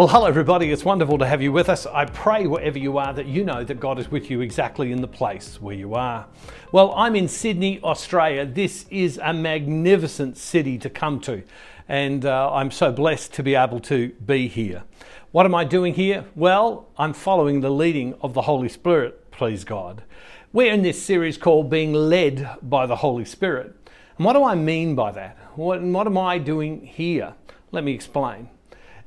[0.00, 0.72] Well, hello, everybody.
[0.72, 1.84] It's wonderful to have you with us.
[1.84, 5.02] I pray wherever you are that you know that God is with you exactly in
[5.02, 6.26] the place where you are.
[6.72, 8.46] Well, I'm in Sydney, Australia.
[8.46, 11.42] This is a magnificent city to come to,
[11.86, 14.84] and uh, I'm so blessed to be able to be here.
[15.32, 16.24] What am I doing here?
[16.34, 20.02] Well, I'm following the leading of the Holy Spirit, please God.
[20.50, 23.76] We're in this series called Being Led by the Holy Spirit.
[24.16, 25.36] And what do I mean by that?
[25.56, 27.34] What, what am I doing here?
[27.70, 28.48] Let me explain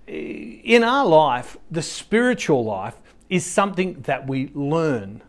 [0.08, 2.96] in our life, the spiritual life
[3.30, 5.22] is something that we learn.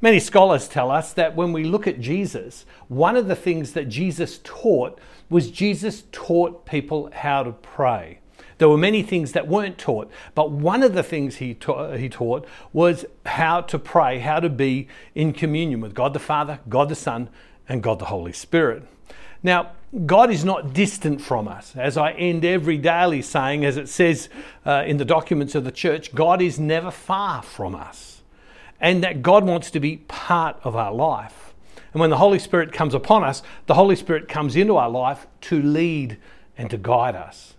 [0.00, 3.88] Many scholars tell us that when we look at Jesus, one of the things that
[3.88, 4.98] Jesus taught
[5.30, 8.18] was Jesus taught people how to pray.
[8.58, 12.08] There were many things that weren't taught, but one of the things he, ta- he
[12.08, 16.88] taught was how to pray, how to be in communion with God the Father, God
[16.88, 17.28] the Son,
[17.68, 18.84] and God the Holy Spirit.
[19.42, 19.72] Now,
[20.06, 21.74] God is not distant from us.
[21.76, 24.28] As I end every daily saying, as it says
[24.64, 28.22] uh, in the documents of the church, God is never far from us.
[28.80, 31.54] And that God wants to be part of our life.
[31.92, 35.26] And when the Holy Spirit comes upon us, the Holy Spirit comes into our life
[35.42, 36.16] to lead
[36.56, 37.54] and to guide us.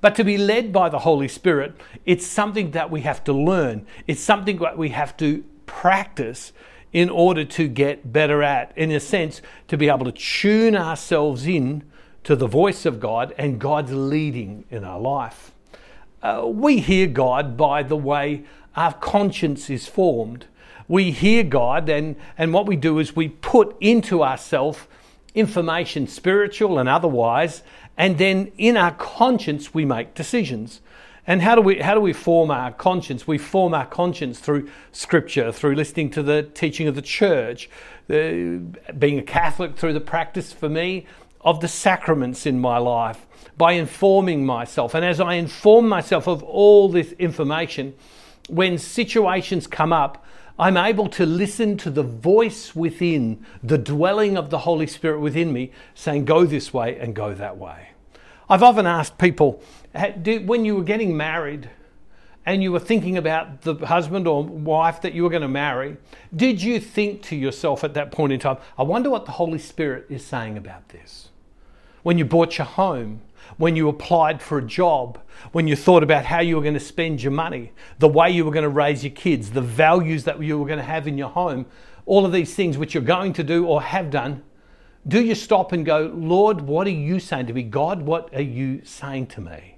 [0.00, 1.74] But to be led by the Holy Spirit,
[2.06, 3.86] it's something that we have to learn.
[4.06, 6.52] It's something that we have to practice
[6.94, 11.44] in order to get better at, in a sense, to be able to tune ourselves
[11.44, 11.82] in
[12.22, 15.50] to the voice of God and God's leading in our life.
[16.22, 18.44] Uh, we hear God by the way
[18.76, 20.46] our conscience is formed.
[20.86, 24.78] We hear God, and, and what we do is we put into ourselves
[25.34, 27.62] information, spiritual and otherwise,
[27.98, 30.80] and then in our conscience we make decisions.
[31.26, 33.26] And how do we how do we form our conscience?
[33.26, 37.70] We form our conscience through scripture, through listening to the teaching of the church,
[38.10, 38.58] uh,
[38.98, 41.06] being a Catholic through the practice for me
[41.40, 44.94] of the sacraments in my life, by informing myself.
[44.94, 47.94] And as I inform myself of all this information,
[48.48, 50.24] when situations come up,
[50.58, 55.52] I'm able to listen to the voice within, the dwelling of the Holy Spirit within
[55.52, 57.88] me, saying, Go this way and go that way.
[58.48, 59.62] I've often asked people,
[59.94, 61.70] when you were getting married
[62.46, 65.96] and you were thinking about the husband or wife that you were going to marry,
[66.34, 69.58] did you think to yourself at that point in time, I wonder what the Holy
[69.58, 71.28] Spirit is saying about this?
[72.02, 73.22] When you bought your home,
[73.56, 75.18] when you applied for a job,
[75.52, 78.44] when you thought about how you were going to spend your money, the way you
[78.44, 81.16] were going to raise your kids, the values that you were going to have in
[81.16, 81.66] your home,
[82.06, 84.42] all of these things which you're going to do or have done,
[85.06, 87.62] do you stop and go, Lord, what are you saying to me?
[87.62, 89.73] God, what are you saying to me?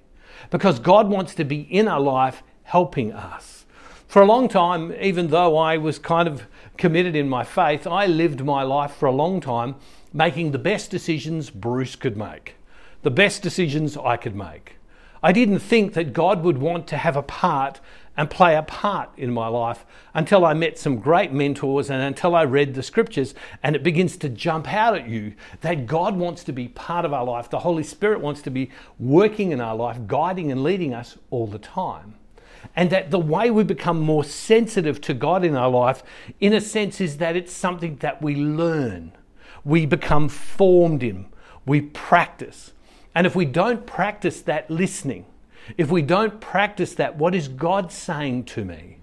[0.49, 3.65] Because God wants to be in our life helping us.
[4.07, 8.05] For a long time, even though I was kind of committed in my faith, I
[8.05, 9.75] lived my life for a long time
[10.13, 12.55] making the best decisions Bruce could make,
[13.03, 14.77] the best decisions I could make.
[15.21, 17.79] I didn't think that God would want to have a part
[18.17, 19.85] and play a part in my life
[20.15, 24.17] until I met some great mentors and until I read the scriptures and it begins
[24.17, 27.49] to jump out at you that God wants to be part of our life.
[27.49, 31.45] The Holy Spirit wants to be working in our life, guiding and leading us all
[31.45, 32.15] the time.
[32.75, 36.01] And that the way we become more sensitive to God in our life,
[36.39, 39.11] in a sense, is that it's something that we learn.
[39.63, 41.27] We become formed in,
[41.65, 42.73] we practice.
[43.13, 45.25] And if we don't practice that listening,
[45.77, 48.99] if we don't practice that, what is God saying to me?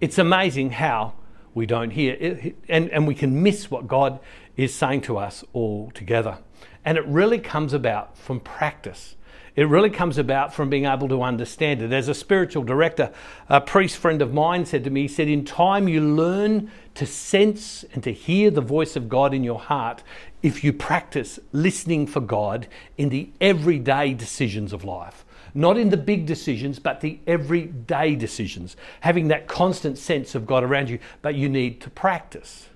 [0.00, 1.14] It's amazing how
[1.54, 4.18] we don't hear and, and we can miss what God
[4.56, 6.38] is saying to us altogether.
[6.84, 9.16] And it really comes about from practice.
[9.56, 11.92] It really comes about from being able to understand it.
[11.92, 13.12] As a spiritual director,
[13.48, 17.06] a priest friend of mine said to me, he said, In time you learn to
[17.06, 20.02] sense and to hear the voice of God in your heart
[20.42, 22.66] if you practice listening for God
[22.98, 25.24] in the everyday decisions of life
[25.54, 30.64] not in the big decisions, but the everyday decisions, having that constant sense of God
[30.64, 32.68] around you, but you need to practice.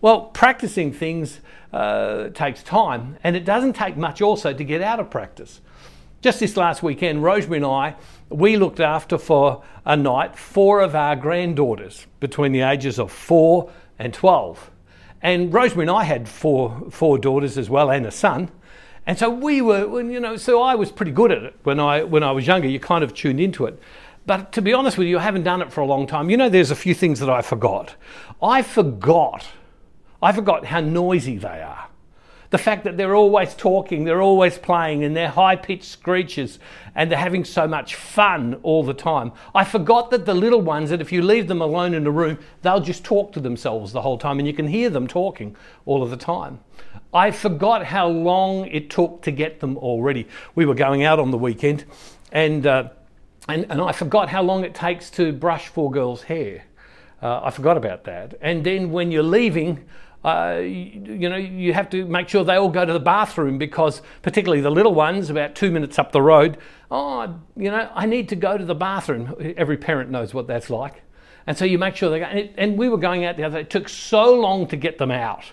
[0.00, 1.40] Well, practicing things
[1.72, 5.60] uh, takes time, and it doesn't take much also to get out of practice.
[6.20, 7.94] Just this last weekend, Rosemary and I,
[8.28, 13.70] we looked after for a night four of our granddaughters between the ages of four
[13.98, 14.70] and 12.
[15.22, 18.50] And Rosemary and I had four, four daughters as well and a son.
[19.08, 22.04] And so we were, you know, so I was pretty good at it when I,
[22.04, 22.68] when I was younger.
[22.68, 23.80] You kind of tuned into it.
[24.26, 26.28] But to be honest with you, I haven't done it for a long time.
[26.28, 27.94] You know, there's a few things that I forgot.
[28.42, 29.46] I forgot,
[30.22, 31.88] I forgot how noisy they are.
[32.50, 36.58] The fact that they're always talking, they're always playing, and they're high pitched screeches,
[36.94, 39.32] and they're having so much fun all the time.
[39.54, 42.38] I forgot that the little ones, that if you leave them alone in a room,
[42.62, 46.02] they'll just talk to themselves the whole time, and you can hear them talking all
[46.02, 46.60] of the time.
[47.12, 50.26] I forgot how long it took to get them all ready.
[50.54, 51.84] We were going out on the weekend
[52.32, 52.90] and uh,
[53.48, 56.64] and, and I forgot how long it takes to brush four girls' hair.
[57.22, 58.34] Uh, I forgot about that.
[58.42, 59.86] And then when you're leaving,
[60.24, 63.56] uh, you, you, know, you have to make sure they all go to the bathroom
[63.56, 66.58] because, particularly the little ones, about two minutes up the road,
[66.90, 69.54] oh, you know, I need to go to the bathroom.
[69.56, 71.02] Every parent knows what that's like.
[71.46, 72.26] And so you make sure they go.
[72.26, 73.60] And, it, and we were going out the other day.
[73.62, 75.44] It took so long to get them out.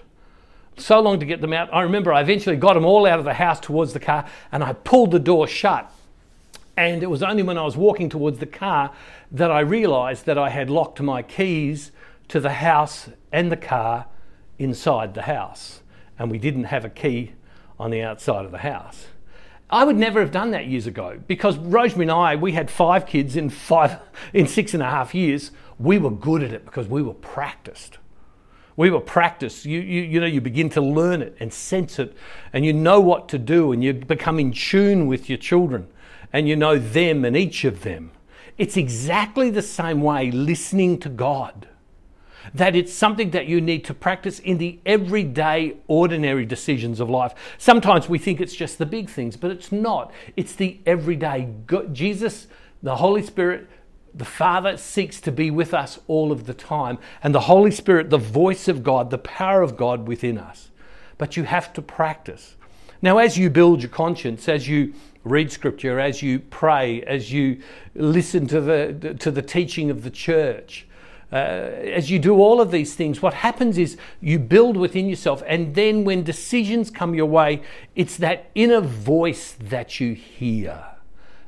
[0.78, 1.74] So long to get them out.
[1.74, 4.64] I remember I eventually got them all out of the house towards the car and
[4.64, 5.90] I pulled the door shut.
[6.76, 8.92] And it was only when I was walking towards the car
[9.32, 11.92] that I realised that I had locked my keys
[12.28, 14.08] to the house and the car
[14.60, 15.81] inside the house.
[16.18, 17.34] And we didn't have a key
[17.80, 19.07] on the outside of the house.
[19.69, 23.06] I would never have done that years ago because Rosemary and I, we had five
[23.06, 24.00] kids in five
[24.34, 25.52] in six and a half years.
[25.80, 27.98] We were good at it because we were practiced.
[28.78, 29.66] We were practiced.
[29.66, 32.16] You, you, you know, you begin to learn it and sense it,
[32.54, 35.88] and you know what to do, and you become in tune with your children,
[36.34, 38.12] and you know them and each of them.
[38.58, 41.68] It's exactly the same way listening to God.
[42.54, 47.34] That it's something that you need to practice in the everyday, ordinary decisions of life.
[47.58, 50.12] Sometimes we think it's just the big things, but it's not.
[50.36, 51.50] It's the everyday.
[51.92, 52.48] Jesus,
[52.84, 53.68] the Holy Spirit,
[54.14, 58.10] the Father seeks to be with us all of the time, and the Holy Spirit,
[58.10, 60.70] the voice of God, the power of God within us.
[61.18, 62.56] But you have to practice.
[63.02, 64.94] Now, as you build your conscience, as you
[65.24, 67.62] read scripture, as you pray, as you
[67.94, 70.88] listen to the, to the teaching of the church,
[71.31, 75.44] uh, as you do all of these things, what happens is you build within yourself,
[75.48, 77.62] and then when decisions come your way,
[77.95, 80.86] it's that inner voice that you hear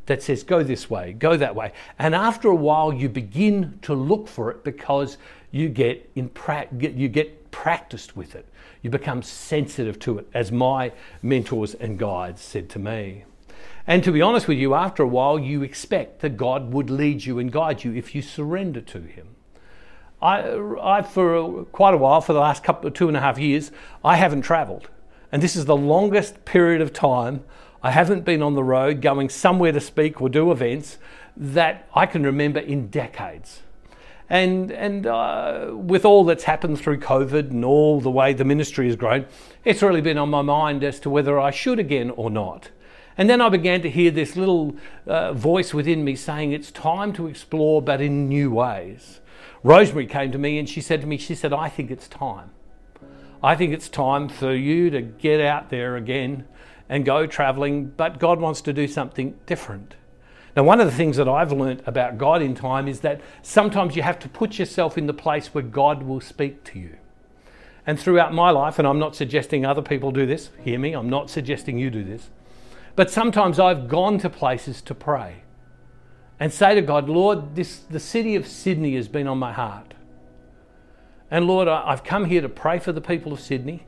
[0.08, 1.72] that says, go this way, go that way.
[2.00, 5.18] And after a while, you begin to look for it because
[5.52, 8.48] you get, in pra- you get practiced with it.
[8.82, 10.92] You become sensitive to it, as my
[11.22, 13.26] mentors and guides said to me.
[13.86, 17.26] And to be honest with you, after a while, you expect that God would lead
[17.26, 19.37] you and guide you if you surrender to Him.
[20.22, 23.38] I, I for quite a while, for the last couple, of two and a half
[23.38, 23.72] years,
[24.04, 24.90] I haven't travelled.
[25.32, 27.44] And this is the longest period of time
[27.84, 30.98] I haven't been on the road going somewhere to speak or do events
[31.36, 33.62] that I can remember in decades.
[34.30, 38.88] And, and uh, with all that's happened through COVID and all the way the ministry
[38.88, 39.26] has grown,
[39.64, 42.72] it's really been on my mind as to whether I should again or not.
[43.18, 44.76] And then I began to hear this little
[45.06, 49.22] uh, voice within me saying, It's time to explore, but in new ways.
[49.64, 52.52] Rosemary came to me and she said to me, She said, I think it's time.
[53.44, 56.46] I think it's time for you to get out there again
[56.90, 59.96] and go traveling, but God wants to do something different.
[60.56, 63.96] Now, one of the things that I've learned about God in time is that sometimes
[63.96, 66.98] you have to put yourself in the place where God will speak to you.
[67.86, 71.10] And throughout my life, and I'm not suggesting other people do this, hear me, I'm
[71.10, 72.30] not suggesting you do this,
[72.96, 75.44] but sometimes I've gone to places to pray
[76.40, 79.94] and say to God, Lord, this, the city of Sydney has been on my heart.
[81.30, 83.86] And Lord, I've come here to pray for the people of Sydney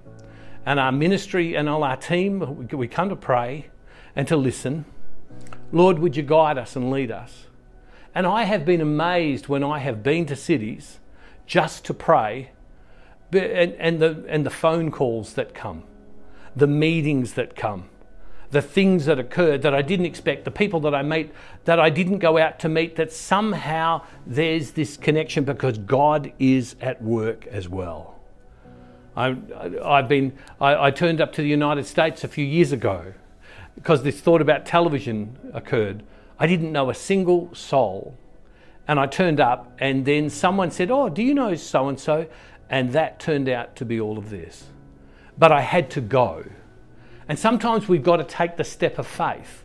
[0.66, 3.68] and our ministry and all our team, we come to pray
[4.16, 4.86] and to listen.
[5.72, 7.48] Lord, would you guide us and lead us?
[8.14, 11.00] And I have been amazed when I have been to cities
[11.46, 12.52] just to pray
[13.32, 15.84] and, and, the, and the phone calls that come,
[16.56, 17.90] the meetings that come,
[18.52, 21.32] the things that occurred that I didn't expect, the people that I meet
[21.66, 26.76] that I didn't go out to meet, that somehow there's this connection because God is
[26.82, 28.16] at work as well.
[29.16, 29.36] I,
[29.84, 33.14] have been, I, I turned up to the United States a few years ago
[33.76, 36.04] because this thought about television occurred.
[36.40, 38.18] I didn't know a single soul.
[38.88, 42.26] And I turned up, and then someone said, Oh, do you know so and so?
[42.72, 44.66] And that turned out to be all of this.
[45.38, 46.46] But I had to go.
[47.30, 49.64] And sometimes we've got to take the step of faith.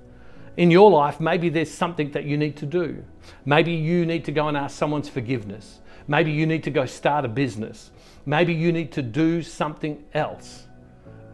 [0.56, 3.02] In your life, maybe there's something that you need to do.
[3.46, 5.80] Maybe you need to go and ask someone's forgiveness.
[6.06, 7.90] Maybe you need to go start a business.
[8.26, 10.66] Maybe you need to do something else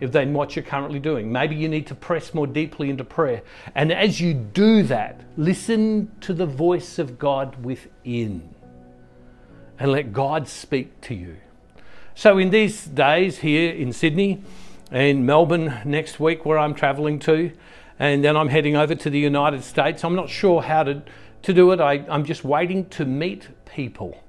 [0.01, 1.31] than what you're currently doing.
[1.31, 3.43] Maybe you need to press more deeply into prayer.
[3.75, 8.55] And as you do that, listen to the voice of God within
[9.79, 11.37] and let God speak to you.
[12.15, 14.43] So, in these days here in Sydney,
[14.91, 17.53] in Melbourne next week, where I'm traveling to,
[17.99, 21.03] and then I'm heading over to the United States, I'm not sure how to,
[21.43, 21.81] to do it.
[21.81, 24.23] I, I'm just waiting to meet people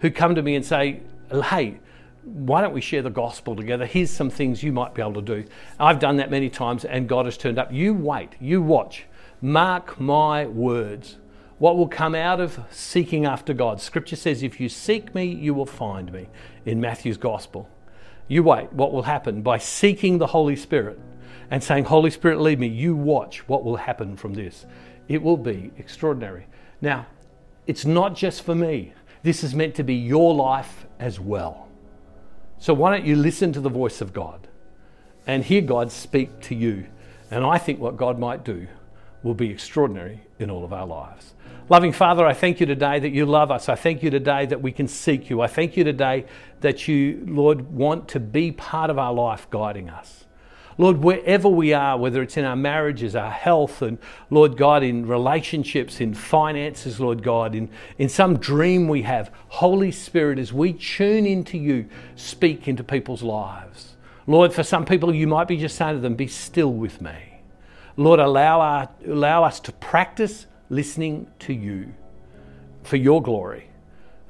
[0.00, 1.78] who come to me and say, Hey,
[2.24, 3.86] why don't we share the gospel together?
[3.86, 5.44] Here's some things you might be able to do.
[5.78, 7.72] I've done that many times and God has turned up.
[7.72, 9.04] You wait, you watch.
[9.42, 11.18] Mark my words.
[11.58, 13.80] What will come out of seeking after God?
[13.80, 16.28] Scripture says, If you seek me, you will find me
[16.64, 17.68] in Matthew's gospel.
[18.28, 19.42] You wait, what will happen?
[19.42, 20.98] By seeking the Holy Spirit
[21.50, 24.64] and saying, Holy Spirit, lead me, you watch what will happen from this.
[25.08, 26.46] It will be extraordinary.
[26.80, 27.06] Now,
[27.66, 28.92] it's not just for me.
[29.22, 31.68] This is meant to be your life as well.
[32.58, 34.48] So why don't you listen to the voice of God
[35.26, 36.86] and hear God speak to you?
[37.30, 38.66] And I think what God might do
[39.22, 41.34] will be extraordinary in all of our lives.
[41.70, 43.70] Loving Father, I thank you today that you love us.
[43.70, 45.40] I thank you today that we can seek you.
[45.40, 46.26] I thank you today
[46.60, 50.26] that you, Lord, want to be part of our life, guiding us.
[50.76, 53.96] Lord, wherever we are, whether it's in our marriages, our health, and
[54.28, 59.90] Lord God, in relationships, in finances, Lord God, in, in some dream we have, Holy
[59.90, 63.96] Spirit, as we tune into you, speak into people's lives.
[64.26, 67.40] Lord, for some people, you might be just saying to them, Be still with me.
[67.96, 71.94] Lord, allow, our, allow us to practice listening to you
[72.82, 73.68] for your glory.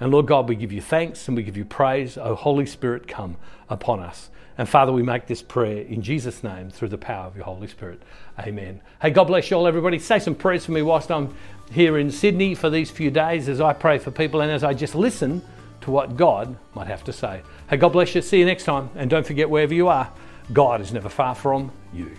[0.01, 2.19] And Lord God, we give you thanks and we give you praise.
[2.19, 3.37] O Holy Spirit, come
[3.69, 4.31] upon us.
[4.57, 7.67] And Father, we make this prayer in Jesus' name through the power of your Holy
[7.67, 8.03] Spirit.
[8.39, 8.81] Amen.
[9.03, 9.99] Hey, God bless you all, everybody.
[9.99, 11.35] Say some prayers for me whilst I'm
[11.73, 14.75] here in Sydney for these few days as I pray for people and as I
[14.75, 15.43] just listen
[15.81, 17.43] to what God might have to say.
[17.69, 18.23] Hey, God bless you.
[18.23, 18.91] See you next time.
[18.95, 20.11] And don't forget, wherever you are,
[20.53, 22.15] God is never far from you.